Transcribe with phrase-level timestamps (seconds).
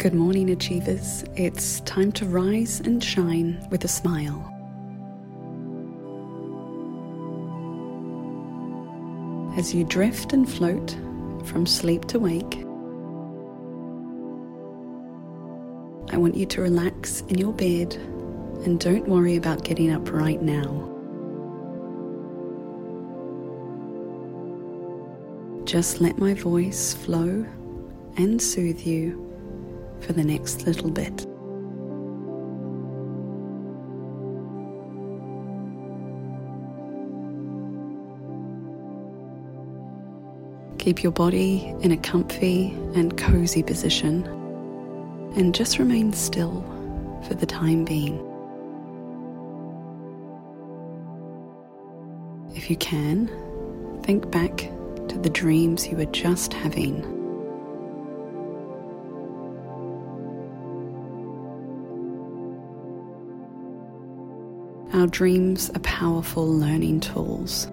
[0.00, 1.24] Good morning, Achievers.
[1.36, 4.40] It's time to rise and shine with a smile.
[9.58, 10.96] As you drift and float
[11.44, 12.64] from sleep to wake,
[16.14, 17.92] I want you to relax in your bed
[18.64, 20.88] and don't worry about getting up right now.
[25.66, 27.44] Just let my voice flow
[28.16, 29.29] and soothe you
[30.00, 31.26] for the next little bit.
[40.78, 44.24] Keep your body in a comfy and cozy position
[45.36, 46.64] and just remain still
[47.28, 48.18] for the time being.
[52.56, 53.30] If you can,
[54.02, 54.56] think back
[55.08, 57.19] to the dreams you were just having.
[64.92, 67.70] Our dreams are powerful learning tools.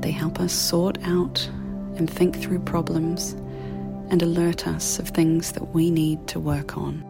[0.00, 1.48] They help us sort out
[1.96, 3.32] and think through problems
[4.10, 7.02] and alert us of things that we need to work on.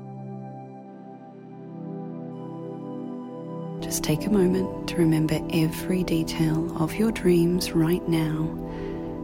[3.81, 8.45] Just take a moment to remember every detail of your dreams right now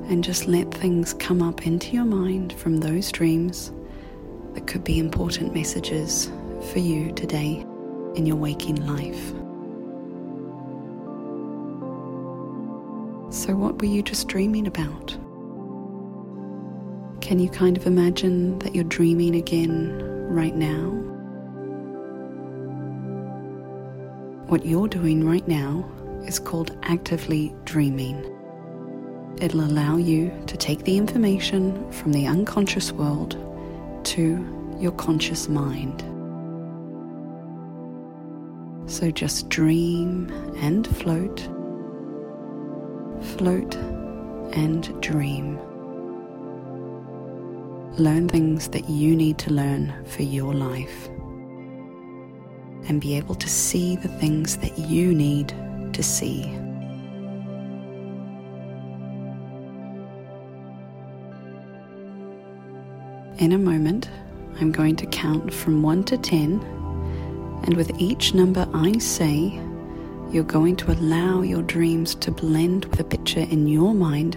[0.08, 3.70] and just let things come up into your mind from those dreams
[4.54, 6.32] that could be important messages
[6.72, 7.64] for you today
[8.16, 9.32] in your waking life.
[13.44, 15.10] So, what were you just dreaming about?
[17.20, 19.98] Can you kind of imagine that you're dreaming again
[20.30, 20.88] right now?
[24.48, 25.86] What you're doing right now
[26.26, 28.16] is called actively dreaming.
[29.42, 33.36] It'll allow you to take the information from the unconscious world
[34.04, 36.00] to your conscious mind.
[38.90, 40.30] So just dream
[40.62, 41.46] and float,
[43.38, 43.74] float
[44.54, 45.58] and dream.
[47.96, 51.08] Learn things that you need to learn for your life
[52.88, 55.48] and be able to see the things that you need
[55.92, 56.42] to see.
[63.38, 64.08] In a moment,
[64.60, 66.60] I'm going to count from 1 to 10,
[67.64, 69.60] and with each number I say,
[70.34, 74.34] you're going to allow your dreams to blend with a picture in your mind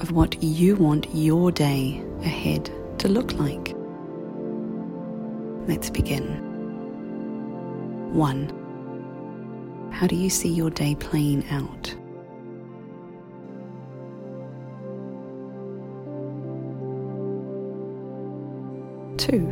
[0.00, 2.68] of what you want your day ahead
[2.98, 3.76] to look like.
[5.68, 6.42] Let's begin.
[8.12, 9.90] 1.
[9.92, 11.94] How do you see your day playing out?
[19.16, 19.48] Two.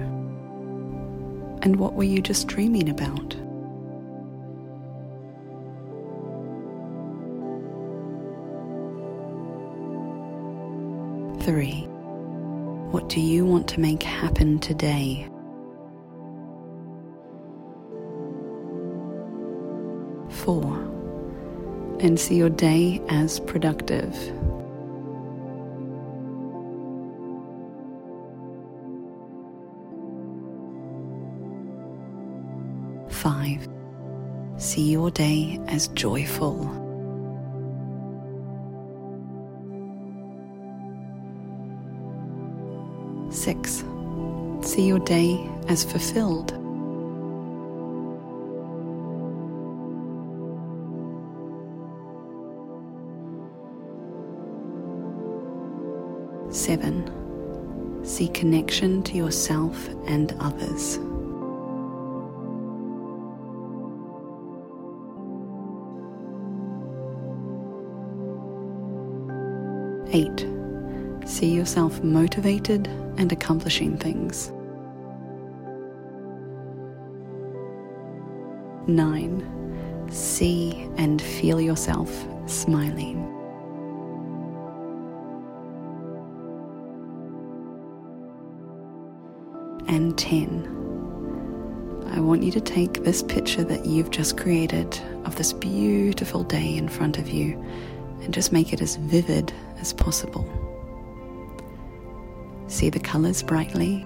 [1.62, 3.44] And what were you just dreaming about?
[11.44, 11.82] Three.
[12.91, 15.28] What do you want to make happen today?
[20.31, 20.65] Four.
[22.00, 24.15] And see your day as productive.
[33.11, 33.69] Five.
[34.56, 36.83] See your day as joyful.
[43.44, 43.84] Six.
[44.62, 46.53] See your day as fulfilled.
[56.50, 58.03] Seven.
[58.03, 60.99] See connection to yourself and others.
[70.14, 70.53] Eight.
[71.34, 72.86] See yourself motivated
[73.16, 74.52] and accomplishing things.
[78.86, 80.06] 9.
[80.12, 82.08] See and feel yourself
[82.46, 83.16] smiling.
[89.88, 92.12] And 10.
[92.12, 96.76] I want you to take this picture that you've just created of this beautiful day
[96.76, 97.60] in front of you
[98.22, 100.63] and just make it as vivid as possible.
[102.69, 104.05] See the colors brightly.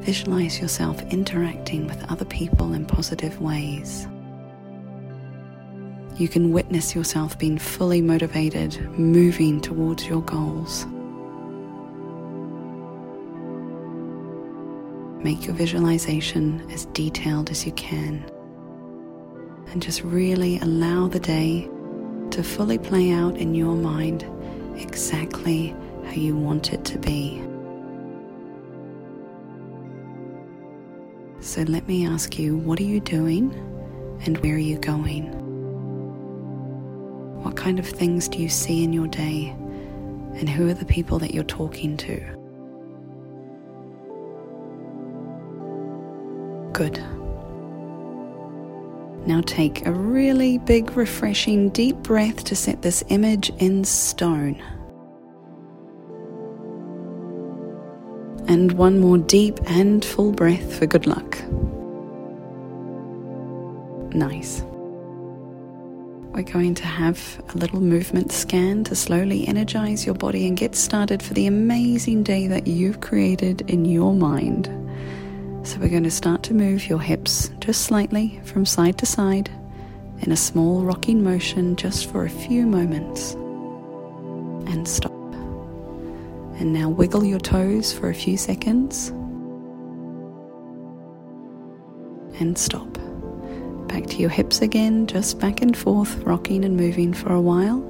[0.00, 4.06] Visualize yourself interacting with other people in positive ways.
[6.16, 10.86] You can witness yourself being fully motivated, moving towards your goals.
[15.22, 18.24] make your visualization as detailed as you can.
[19.68, 21.70] And just really allow the day
[22.30, 24.26] to fully play out in your mind
[24.76, 25.74] exactly
[26.20, 27.42] you want it to be.
[31.40, 33.52] So let me ask you what are you doing
[34.24, 35.32] and where are you going?
[37.42, 39.48] What kind of things do you see in your day
[40.34, 42.20] and who are the people that you're talking to?
[46.72, 46.98] Good.
[49.26, 54.62] Now take a really big, refreshing, deep breath to set this image in stone.
[58.48, 61.38] And one more deep and full breath for good luck.
[64.14, 64.62] Nice.
[66.32, 70.74] We're going to have a little movement scan to slowly energize your body and get
[70.74, 74.66] started for the amazing day that you've created in your mind.
[75.64, 79.50] So, we're going to start to move your hips just slightly from side to side
[80.22, 83.34] in a small rocking motion just for a few moments.
[84.72, 85.11] And stop.
[86.62, 89.08] And now wiggle your toes for a few seconds.
[92.38, 92.86] And stop.
[93.88, 97.82] Back to your hips again, just back and forth, rocking and moving for a while.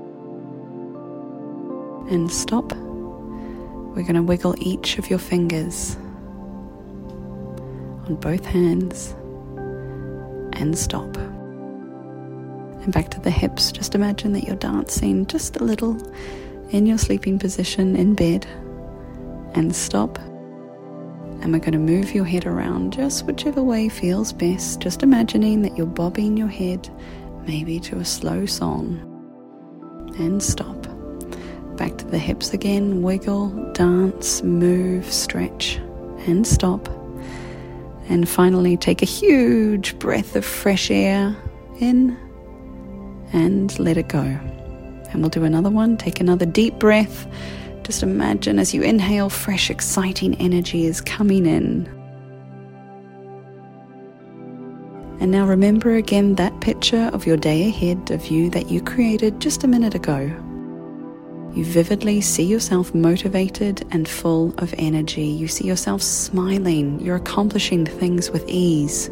[2.09, 2.73] And stop.
[2.73, 5.95] We're going to wiggle each of your fingers
[8.07, 9.15] on both hands
[10.55, 11.15] and stop.
[11.19, 13.71] And back to the hips.
[13.71, 16.01] Just imagine that you're dancing just a little
[16.71, 18.47] in your sleeping position in bed
[19.55, 20.19] and stop.
[21.41, 25.63] And we're going to move your head around just whichever way feels best, just imagining
[25.63, 26.89] that you're bobbing your head
[27.47, 29.09] maybe to a slow song.
[30.19, 30.87] And stop.
[31.77, 35.77] Back to the hips again, wiggle, dance, move, stretch,
[36.27, 36.89] and stop.
[38.09, 41.35] And finally, take a huge breath of fresh air
[41.81, 42.17] in
[43.33, 44.21] and let it go.
[44.21, 45.97] And we'll do another one.
[45.97, 47.27] Take another deep breath.
[47.82, 51.87] Just imagine as you inhale, fresh, exciting energy is coming in.
[55.20, 59.40] And now remember again that picture of your day ahead of you that you created
[59.40, 60.19] just a minute ago.
[61.55, 65.26] You vividly see yourself motivated and full of energy.
[65.26, 66.99] You see yourself smiling.
[67.00, 69.11] You're accomplishing things with ease.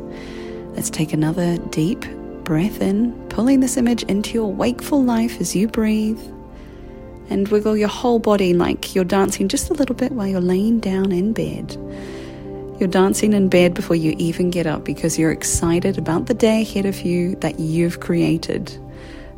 [0.74, 2.04] Let's take another deep
[2.44, 6.20] breath in, pulling this image into your wakeful life as you breathe.
[7.30, 10.80] And wiggle your whole body like you're dancing just a little bit while you're laying
[10.80, 11.76] down in bed.
[12.80, 16.62] You're dancing in bed before you even get up because you're excited about the day
[16.62, 18.76] ahead of you that you've created.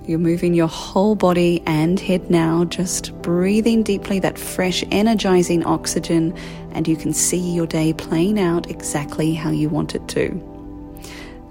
[0.06, 6.35] You're moving your whole body and head now, just breathing deeply that fresh, energizing oxygen,
[6.73, 10.31] and you can see your day playing out exactly how you want it to.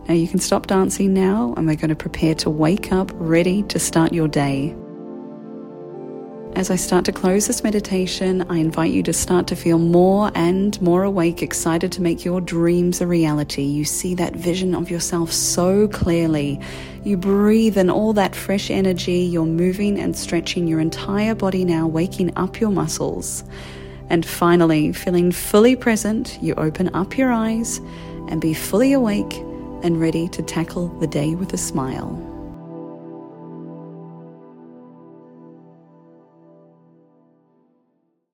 [0.08, 3.64] Now you can stop dancing now, and we're going to prepare to wake up ready
[3.64, 4.76] to start your day.
[6.62, 10.30] As I start to close this meditation, I invite you to start to feel more
[10.36, 13.64] and more awake, excited to make your dreams a reality.
[13.64, 16.60] You see that vision of yourself so clearly.
[17.04, 19.22] You breathe in all that fresh energy.
[19.22, 23.44] You're moving and stretching your entire body now, waking up your muscles.
[24.12, 27.80] And finally, feeling fully present, you open up your eyes
[28.28, 29.34] and be fully awake
[29.82, 32.31] and ready to tackle the day with a smile.